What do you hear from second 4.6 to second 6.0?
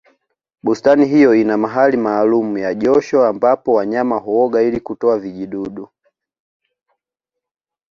ili kutoa vijidudu